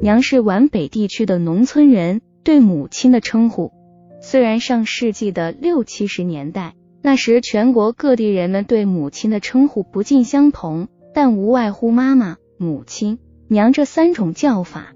[0.00, 3.72] 娘是皖北地区的农村人，对母亲的称呼。
[4.20, 13.18] 虽然上世纪的六七十年代，那时全国各地人们对母亲的称呼不尽相同，但无外乎妈妈、母亲、
[13.48, 14.94] 娘这三种叫法。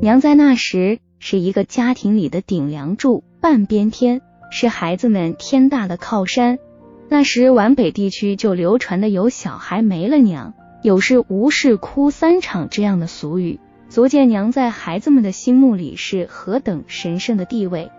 [0.00, 6.58] 娘在那时是一个家庭里的顶梁柱、半边天，是孩子们天大的靠山。
[7.08, 10.54] 那时皖北地区就流传的有小孩没了娘，
[10.86, 13.58] 有事无事哭三场这样的俗语。
[13.88, 17.90] 足见娘在孩子们的心目里是何等神圣的地位。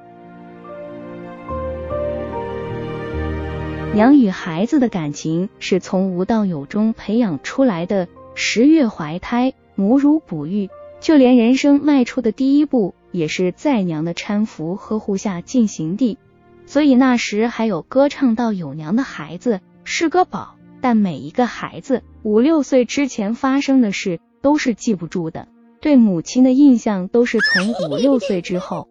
[3.94, 8.08] 娘与孩子的感情是从无到有中培养出来的。
[8.36, 10.70] 十月怀胎，母乳哺育，
[11.02, 16.18] 就连人生迈出的第一步，也是在娘的搀扶呵护下进行的。
[16.66, 20.57] 所以那时还有歌唱到有娘的孩子是个宝。
[20.81, 25.48] 但每一个孩子五六岁之前发生的事都是记不住的。
[25.79, 28.87] 对母亲的印象都是从五六岁之后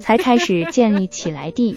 [0.00, 1.76] 才开始建立起来的。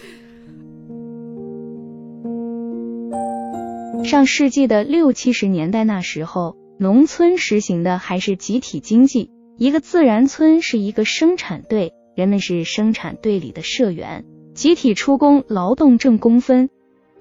[4.05, 16.69] 上世纪的六七十年代那时候，农村实行的还是集体经济，一个自然村是一个生产队，人们是生产队里的社员，集体出工劳动挣工分，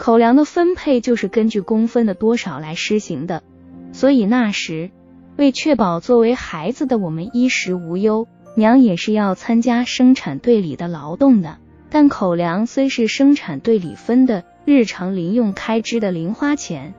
[0.02, 3.44] 口粮的分配就是根据工分的多少来施行的，
[3.92, 4.90] 所以那时。
[5.36, 11.58] 为确保作为孩子的我们衣食无忧，娘也是要参加生产队里的劳动的。
[11.88, 16.94] 但口粮虽是生产队里分的日常零用开支的零花钱，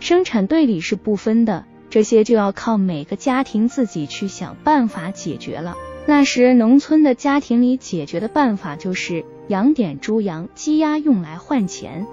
[0.00, 5.76] 生产队里是不分的，这些就要靠每个家庭自己去想办法解决了。
[6.06, 12.06] 那时农村的家庭里解决的办法就是养点猪羊鸡鸭用来换钱。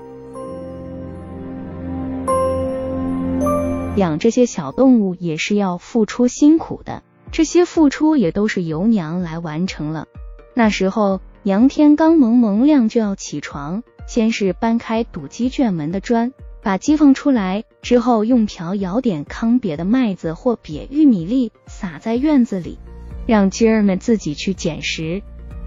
[3.95, 10.08] 养这些小动物也是要付出辛苦的，这些付出也都是由娘来完成了。
[10.55, 16.33] 那时候，娘天刚蒙蒙亮就要起床，先是搬开堵鸡圈门的砖，
[16.64, 22.80] 把鸡放出来，之后用瓢舀点糠瘪的麦子或瘪玉米粒撒在院子里，
[23.27, 25.21] 让鸡儿们自己去捡食。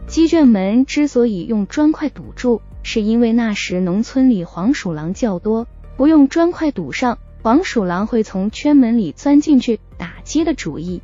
[0.09, 7.19] 鸡圈门之所以用砖块堵住，是因为那时农村里黄鼠狼较多，不用砖块堵上。
[7.47, 11.01] 黄鼠狼会从圈门里钻进去打鸡的主意。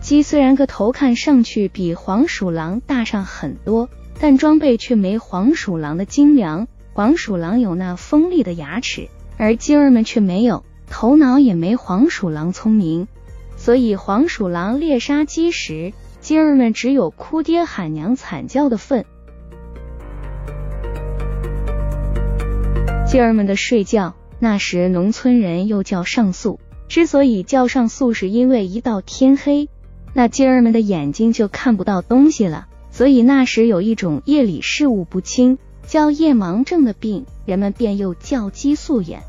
[0.00, 3.88] 鸡虽然个头看上去比黄鼠狼大上很多，
[4.18, 6.66] 但装备却没黄鼠狼的精良。
[6.94, 13.06] 黄鼠狼有那锋利的牙齿，而鸡儿们却没有，头脑也没黄鼠狼聪明。
[13.56, 19.04] 所以黄鼠狼猎杀鸡时，鸡儿们只有哭爹喊娘惨叫的份。
[23.06, 24.16] 鸡儿们的睡觉。
[24.44, 29.70] 那时农村人又叫上宿，之所以叫上宿，是因为一到天黑，
[30.12, 35.56] 那鸡儿们的眼睛就看不到东西了，所以那时有一种夜里视物不清，
[35.86, 39.22] 叫夜盲症的病，人们便又叫鸡宿眼。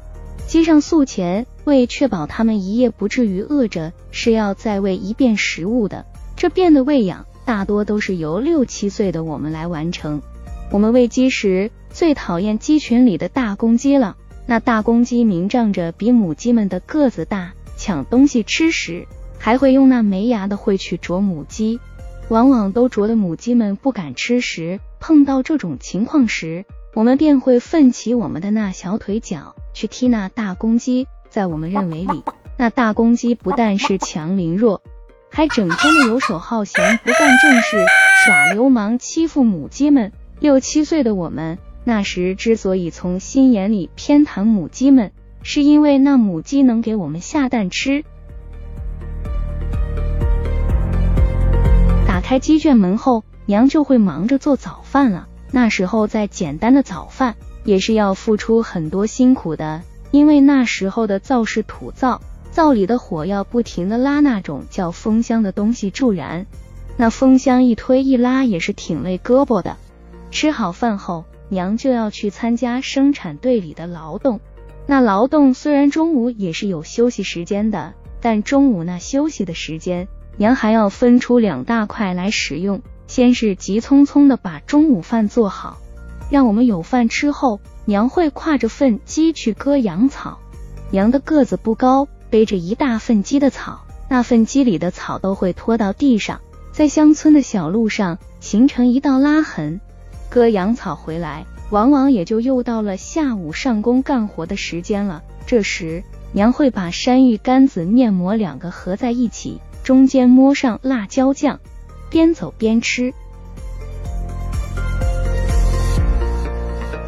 [0.47, 6.05] 鸡上宿前，为确保它们一夜不至于饿着，是要再喂一遍食物的。
[6.35, 10.21] 这遍的喂养，大多都是由六七岁的我们来完成。
[10.71, 14.17] 我们喂鸡时，最讨厌鸡群里的大公鸡了。
[14.47, 19.07] 那大公鸡明仗着比母鸡们的个子大，抢东西吃时，
[19.39, 21.79] 还会用那没牙的喙去啄母鸡，
[22.29, 24.79] 往往都啄得母鸡们不敢吃食。
[25.00, 31.07] 碰到这种情况时，我们便会奋起我们的那小腿脚去踢那大公鸡。
[31.29, 32.23] 在我们认为里，
[32.57, 34.81] 那大公鸡不但是强凌弱，
[35.29, 37.85] 还整天的游手好闲，不干正事，
[38.25, 40.12] 耍流氓，欺负母鸡们。
[40.39, 41.57] 六七岁的我们。
[41.88, 45.12] 那时之所以从心眼里偏袒母鸡们，
[45.44, 48.03] 是因为那母鸡能给我们下蛋吃。
[52.07, 55.28] 打开鸡圈门后，娘就会忙着做早饭了。
[55.51, 62.19] 那时候再简单的早饭，也是要付出很多辛苦的，因为那时候的灶是土灶，
[62.50, 66.48] 灶里的火要不停的拉那种叫风箱的东西助燃，
[66.98, 69.77] 那风箱一推一拉也是挺累胳膊的。
[70.31, 71.25] 吃好饭后。
[71.50, 74.39] 娘就要去参加生产队里的劳动，
[74.88, 80.07] 那劳动虽然中午也是有休息时间的，但中午那休息的时间，
[80.38, 82.81] 娘还要分出两大块来使用。
[83.07, 85.77] 先是急匆匆的把中午饭做好，
[86.31, 90.39] 让我们有饭吃后，娘会挎着粪鸡去割羊草。
[90.89, 99.80] 娘的个子不高，背着一大粪鸡的草，那粪鸡里的草都会拖到地上，在乡村的小路上形成一道拉痕。
[100.35, 105.23] 割羊草回来，往往也就又到了下午上工干活的时间了。
[105.47, 106.03] 这时，
[106.33, 111.61] 娘会把山芋干子、面膜两个合在一起，中间抹上辣椒酱，
[112.09, 113.13] 边走边吃。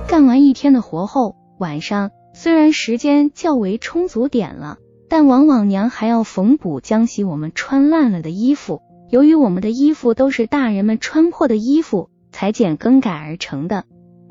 [0.07, 4.77] 干完一天的活后，晚上虽然时间较为充足点了，
[5.09, 8.81] 但往往娘还要缝补浆洗我们穿烂了的衣服。
[9.09, 13.85] 由于我们的衣服都是大人们穿破的衣服裁剪更改而成的，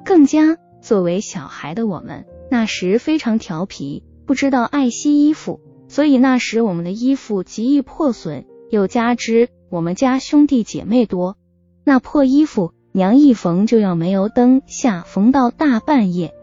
[0.04, 4.04] 更加作为小孩的我们，那时非常调皮。
[4.26, 8.44] 不知道爱惜衣服，所以那时我们的衣服极易破损。
[8.68, 11.36] 又加之我们家兄弟姐妹多，
[11.84, 16.34] 那破衣服娘一缝就要煤油灯下缝到大半夜。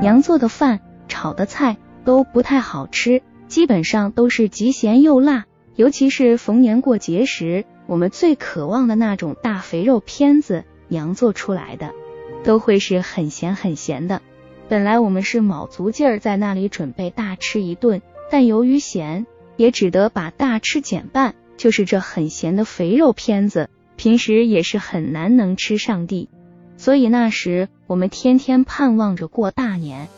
[0.00, 5.44] 娘做的饭、炒的菜都不太好吃，基本上都是极咸又辣。
[5.76, 11.92] 尤其是逢年过节时，我们最渴望的那种大肥肉片子，娘做出来的。
[12.44, 14.20] 都会是很咸很咸的。
[14.68, 19.26] 本来我们是卯足劲儿在那里准备大吃一顿，但由于咸，
[19.56, 21.34] 也只得把大吃减半。
[21.56, 26.28] 就是这很咸的肥肉片子，平时也是很难能吃上地。
[26.76, 30.08] 所以那时我们天天盼望着过大年。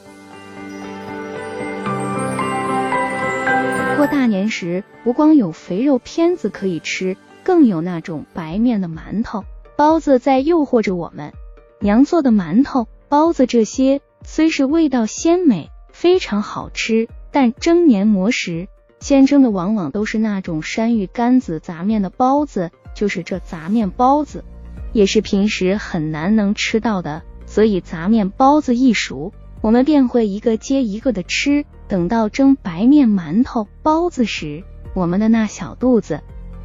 [3.96, 11.32] 过大年时，不光有肥肉片子可以吃，更有那种白面的馒头、包子在诱惑着我们。
[11.80, 18.68] 娘做的馒头、包子这些虽是味道鲜美，非常好吃，但蒸年馍时
[19.00, 24.44] 先蒸的往往都是那种山芋干子杂面的包子，就是这杂面包子
[24.92, 29.32] 也是平时很难能吃到的，所以杂面包子一熟，
[29.62, 31.64] 我们便会一个接一个的吃。
[31.88, 36.20] 等到蒸白面馒头、包子时，我们的那小肚子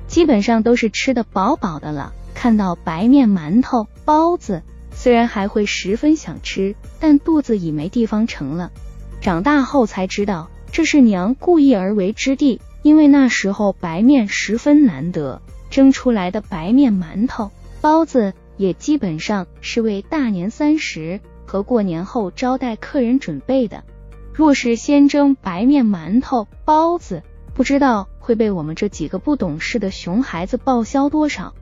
[0.08, 2.14] 基本上都是吃的饱饱的了。
[2.34, 4.64] 看到白面馒头、包子。
[4.94, 8.72] 虽然还会十分想吃，但肚子已没地方盛了。
[9.22, 23.84] 长大后才知道，这是娘故意而为之地，因为那时候白面十分难得，蒸出来的白面馒头、包子也基本上是为大年三十和过年后招待客人准备的。
[24.34, 27.24] 若是先蒸白面馒头、包子，
[27.54, 31.54] 不知道会被我们这几个不懂事的熊孩子报销多少。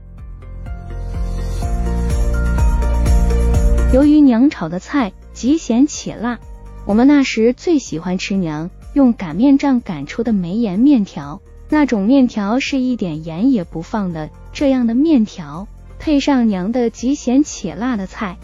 [3.91, 6.39] 由于娘炒的菜极咸且辣，
[6.85, 11.41] 我们那时最喜欢吃娘用擀面杖擀出的没盐面条。
[11.71, 15.67] 那种面条是一点盐也不放的，这样的面条
[15.99, 18.37] 配上娘的极咸且辣的菜，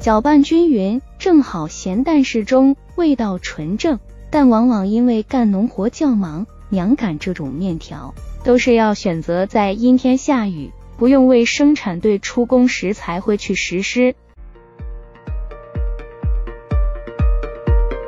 [0.00, 3.98] 搅拌均匀，正好咸淡适中，味道纯正。
[4.30, 8.14] 但往往因为干农活较忙，娘擀这种面条
[8.44, 14.14] 都是要选择在阴天下雨，不用为生产队出工时才会去实施。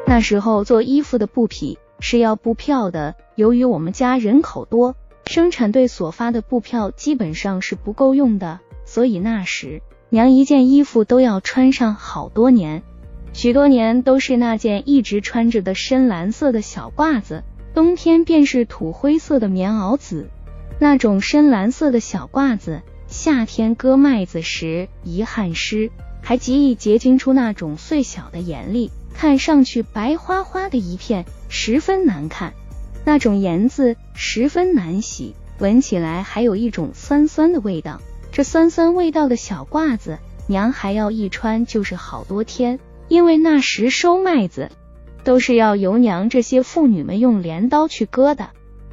[0.07, 4.95] 那时候做衣服的布匹是要布票的，由于我们家人口多，
[5.27, 12.85] 生产队所发的布票基本上是不够用的，所以那时娘一件衣服都要穿上好多年，
[13.33, 17.43] 许多年都是那件一直穿着的深蓝色的小褂子，
[17.75, 20.29] 冬天便是土灰色的棉袄子。
[20.79, 25.91] 那种深蓝色的小褂子，夏天割麦子时一汗湿，
[26.21, 28.91] 还极易结晶出那种碎小的盐粒。
[29.15, 32.53] 看上去白花花的一片，十分难看。
[33.05, 38.01] 那种盐渍十分难洗，闻起来还有一种酸酸的味道。
[38.31, 42.79] 这酸酸味道的小褂子，娘还要一穿就是好多天。
[43.13, 44.71] 因为那时收麦子
[45.23, 48.49] 都是要由娘这些妇女们用镰刀去割的。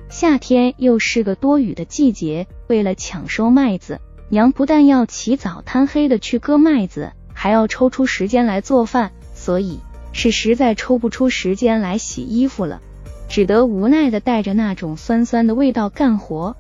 [0.10, 9.80] 夏天又是个多雨的季节，为了抢收麦子，娘不但要起早贪黑的去割麦子，还要抽出时间来做饭，所以。
[10.12, 12.82] 是实在抽不出时间来洗衣服了，
[13.30, 16.58] 只得无奈的带着那种酸酸的味道干活。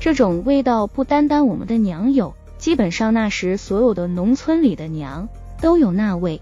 [0.00, 5.28] 这种味道不单单我们的娘有，基本上那时所有的农村里的娘
[5.60, 6.40] 都有那味。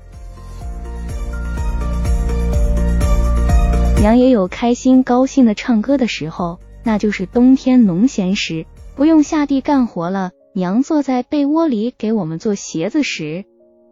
[4.00, 8.64] 娘也有开心高兴的唱歌的时候，那就是冬天农闲时，
[8.96, 13.44] 不用下地干活了，娘坐在被窝里给我们做鞋子时，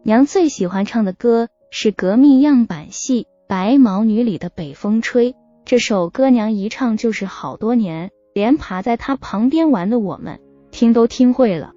[0.03, 1.49] 娘最喜欢唱的歌。
[1.71, 5.33] 是革命样板戏《白毛女》里的《北风吹》
[5.67, 11.73] 这首歌，娘一唱就是好多年，连爬在她旁边玩的我们听都听会了。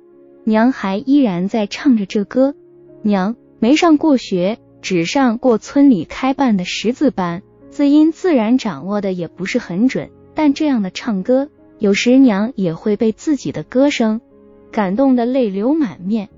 [0.45, 2.55] 娘还依然在唱着这歌。
[3.01, 7.43] 娘没上过学，只上过村里开办的识字班，
[7.81, 10.11] 字音自然掌握的也不是很准。
[10.35, 14.21] 但这样的唱歌，有时娘也会被自己的歌声
[14.71, 16.29] 感动的泪流满面。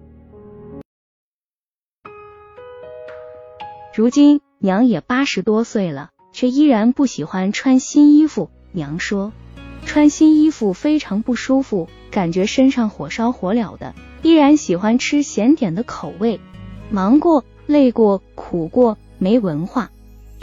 [3.94, 8.50] 如今娘也八十多岁了，却依然不喜欢穿新衣服。
[8.72, 9.34] 娘说，
[9.86, 13.94] 穿新衣服非常不舒服，感觉身上火烧火燎的。
[14.22, 16.40] 依然喜欢吃咸点的口味，
[16.90, 19.92] 忙过、累过、苦过，没文化。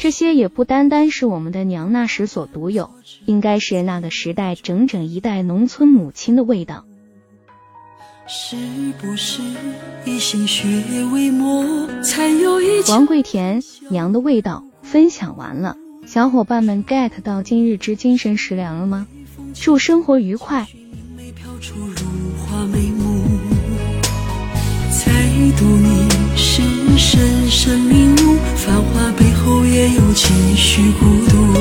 [0.01, 2.89] 这些也不单单是我们的娘那时所独有，
[3.27, 6.87] 应该是那个时代整整一代农村母亲的味道。
[8.27, 8.57] 是
[8.99, 9.43] 不是
[10.07, 10.67] 以心血
[11.13, 15.77] 为膜，才有一王桂田娘的味道分享完了，
[16.07, 19.07] 小伙伴们 get 到今日之精神食粮了吗？
[19.53, 20.67] 祝生活愉快。
[27.03, 31.55] 深深领悟繁华背后也有几许孤独。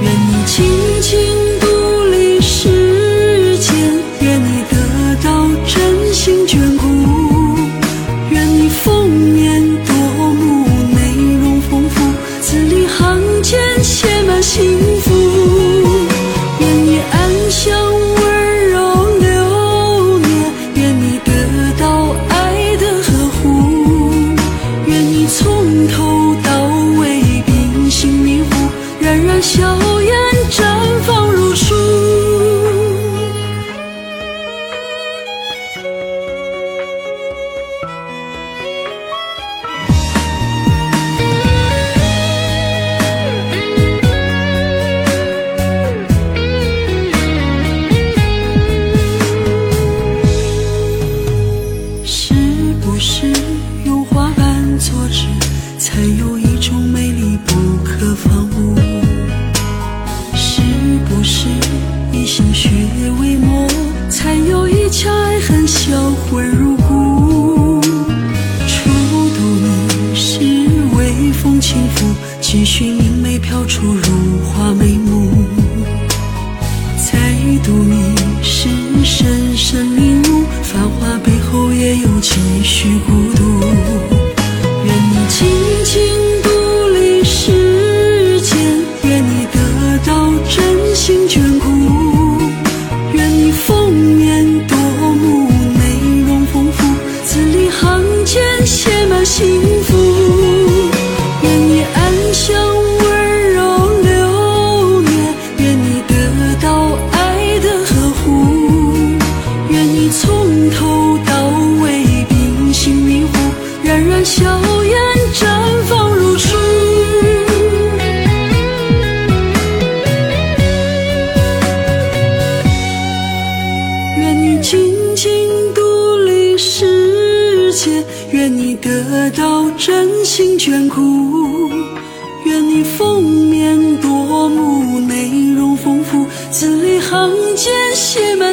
[0.00, 0.64] 愿你静
[1.02, 1.20] 静
[1.60, 3.76] 独立世间
[4.22, 6.86] 愿你得到真心眷顾。
[8.30, 9.94] 愿你封面夺
[10.32, 14.64] 目内容丰富字里行间写满幸
[15.02, 15.13] 福。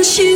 [0.04, 0.31] 许。